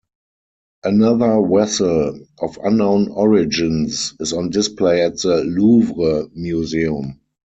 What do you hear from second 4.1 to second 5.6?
is on display at the